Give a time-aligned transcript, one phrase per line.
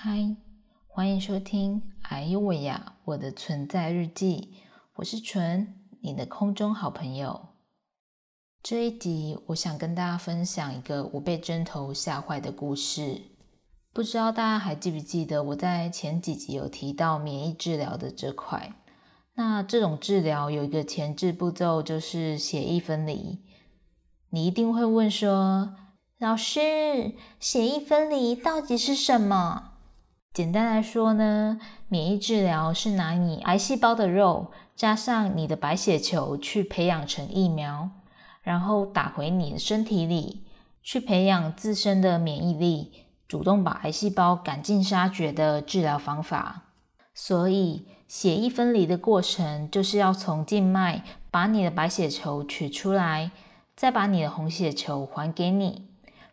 [0.00, 0.36] 嗨，
[0.86, 4.54] 欢迎收听《哎呦喂呀我的存在日记》，
[4.94, 7.48] 我是纯，你的空中好朋友。
[8.62, 13.22] 这一集，我想跟大家分享一个我被针头吓坏的故事。
[13.92, 18.72] 不知道大家还记不记得，我在前几集有提到免疫治疗的这块。
[19.34, 23.40] 那这种治疗有一个前置步骤，就是血液分离。
[24.30, 25.74] 你一定会问说，
[26.18, 29.72] 老师，血液分离到底是什么？
[30.32, 37.90] 简单来说呢，免疫治疗是拿你癌细胞的肉加上你的白血球去培养成疫苗，
[38.42, 40.44] 然后打回你的身体里，
[40.80, 42.92] 去培养自身的免疫力，
[43.26, 46.66] 主动把癌细胞赶尽杀绝的治疗方法。
[47.12, 51.02] 所以，血液分离的过程就是要从静脉
[51.32, 53.32] 把你的白血球取出来，
[53.74, 55.88] 再把你的红血球还给你，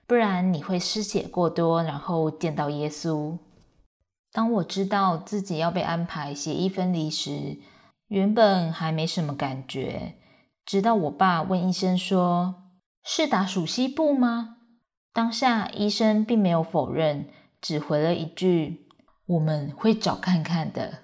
[0.06, 3.40] 不然你会失血过多，然后见到耶稣。
[4.36, 7.58] 当我知道自己要被安排血液分离时，
[8.10, 10.16] 原本还没什么感觉。
[10.66, 12.56] 直到我爸问医生说
[13.02, 14.58] ：“是打鼠西部吗？”
[15.14, 17.30] 当下医生并没有否认，
[17.62, 18.90] 只回了一句
[19.26, 20.96] ：“我们会找看看的。”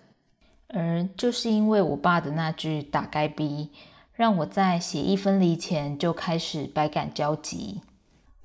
[0.67, 3.71] 而就是因为我爸的那句“打该逼”，
[4.11, 7.79] 让我在血液分离前就开始百感交集，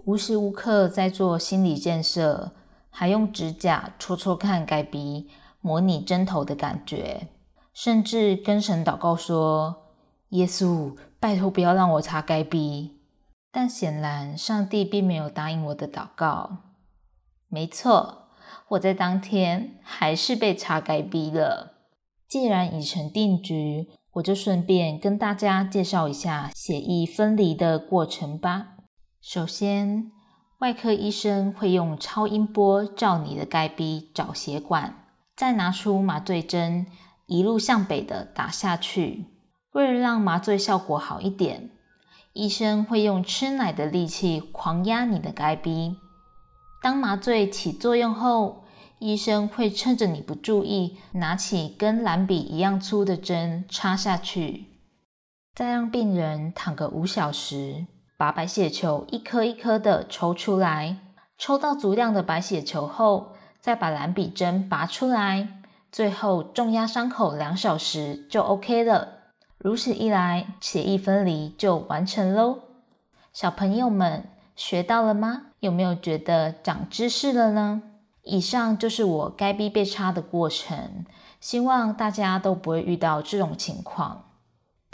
[0.04, 2.52] 无时无刻在做心理建设。
[2.98, 5.28] 还用指甲戳戳看该鼻，
[5.60, 7.28] 模拟针头的感觉，
[7.74, 9.92] 甚至跟神祷告说
[10.32, 12.96] ：“耶稣，拜托不要让我查该鼻。”
[13.52, 16.62] 但显然上帝并没有答应我的祷告。
[17.48, 18.28] 没错，
[18.68, 21.74] 我在当天还是被查该鼻了。
[22.26, 28.68] 既然已成定局，我就顺便跟大家介绍一下血液分离的过程吧。
[29.20, 30.15] 首先。
[30.58, 35.04] 外科医生会用超音波照你的该壁找血管，
[35.36, 36.86] 再拿出麻醉针，
[37.26, 39.26] 一路向北的打下去。
[39.72, 41.68] 为了让麻醉效果好一点，
[42.32, 45.96] 医生会用吃奶的力气狂压你的该壁。
[46.82, 48.64] 当麻醉起作用后，
[48.98, 54.64] 医生会趁着你不注意，拿起跟蓝笔一样粗的针插下去，
[55.54, 57.86] 再让病人躺个五小时。
[58.16, 60.98] 把白血球一颗一颗的抽出来，
[61.36, 65.60] 抽到足量的白血球后，再把蓝笔针拔出来，
[65.92, 69.08] 最后重压伤口两小时就 OK 了。
[69.58, 72.60] 如此一来，血液分离就完成喽。
[73.32, 75.42] 小朋友们学到了吗？
[75.60, 77.82] 有没有觉得长知识了呢？
[78.22, 81.04] 以上就是我该逼被插的过程，
[81.40, 84.25] 希望大家都不会遇到这种情况。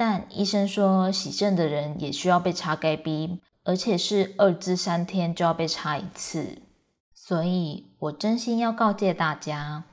[0.04, 6.60] 但医生说，洗肾的人也需要被插该逼，而且是二至三天就要被查一次。
[7.14, 9.84] 所以，我真心要告诫大家，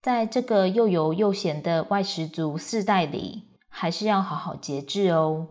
[0.00, 5.48] 在这个又油又咸的外食族世代里，还是要好好节制哦。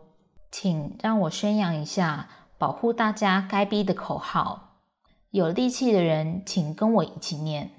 [0.49, 2.27] 请让我宣扬一下
[2.57, 4.79] 保护大家该逼的口号。
[5.29, 7.69] 有力气的人，请跟我一起念：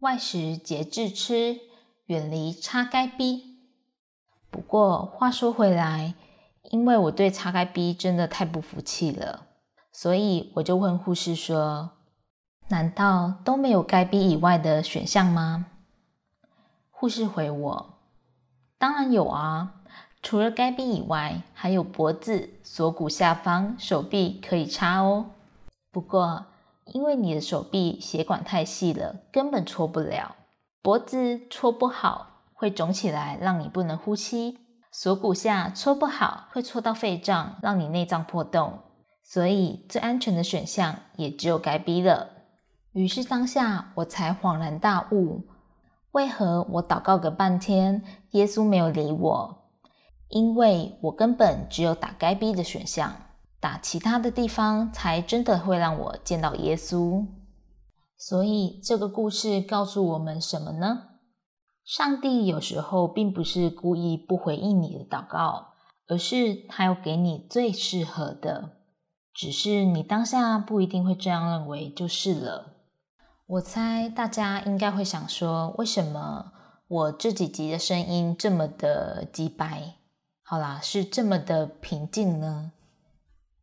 [0.00, 1.60] 外食节制吃，
[2.06, 3.57] 远离插该逼。
[4.50, 6.14] 不过话说回来，
[6.70, 9.46] 因为我对擦该逼真的太不服气了，
[9.92, 11.90] 所以我就问护士说
[12.68, 15.66] ：“难道都没有该 B 以外的选项吗？”
[16.90, 17.94] 护士回我
[18.78, 19.74] ：“当然有啊，
[20.22, 25.26] 除了该 B 以外，还有脖子、锁骨下方、手臂可以插哦。
[25.92, 26.46] 不过
[26.86, 30.34] 因为你的手臂血管太细了，根本戳不了；
[30.82, 32.26] 脖子戳不好。”
[32.58, 34.56] 会肿起来，让你不能呼吸；
[34.90, 38.80] 锁骨下搓不好，会搓到肺脏，让你内脏破洞。
[39.22, 42.30] 所以最安全的选项也只有该逼了。
[42.92, 45.46] 于是当下我才恍然大悟：
[46.10, 48.02] 为何我祷告个半天，
[48.32, 49.70] 耶稣没有理我？
[50.28, 53.14] 因为我根本只有打该逼的选项，
[53.60, 57.24] 打其他的地方才真的会让我见到耶稣。
[58.16, 61.17] 所以这个故事告诉我们什么呢？
[61.88, 65.68] 上帝有时候并不是故意不回应你的祷告，
[66.06, 68.72] 而是他要给你最适合的。
[69.32, 72.74] 只是你当下不一定会这样认为，就是了。
[73.46, 76.52] 我猜大家应该会想说，为什么
[76.88, 79.94] 我这几集的声音这么的鸡白？
[80.42, 82.72] 好啦，是这么的平静呢？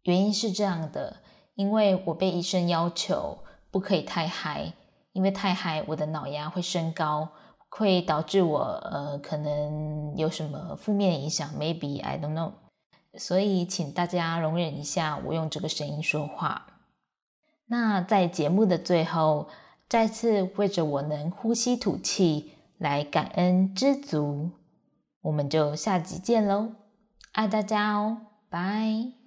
[0.01, 1.18] 原因是这样的，
[1.54, 3.38] 因为我被医生要求
[3.69, 4.74] 不可以太嗨，
[5.13, 7.30] 因为太嗨我的脑压会升高。
[7.77, 12.54] 会导致我呃可能有什么负面影响？Maybe I don't know。
[13.18, 16.68] 所以请大家容忍一下，我用这个声音说话。
[17.68, 19.48] 那在节目的最后，
[19.89, 24.51] 再次为着我能呼吸吐气来感恩知足。
[25.21, 26.69] 我们就下集见喽，
[27.31, 28.18] 爱大家哦，
[28.50, 29.25] 拜。